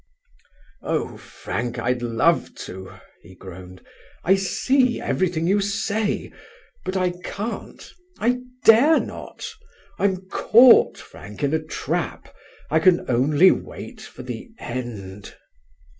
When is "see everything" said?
4.33-5.45